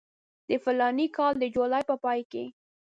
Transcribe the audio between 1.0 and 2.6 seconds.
کال د جولای په پای کې.